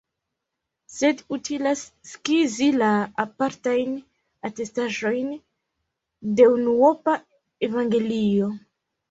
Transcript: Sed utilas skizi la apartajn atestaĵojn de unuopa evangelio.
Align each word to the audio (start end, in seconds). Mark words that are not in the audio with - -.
Sed 0.91 1.19
utilas 1.35 1.83
skizi 2.11 2.69
la 2.83 2.87
apartajn 3.25 3.93
atestaĵojn 4.49 5.29
de 6.41 6.49
unuopa 6.55 7.17
evangelio. 7.71 8.51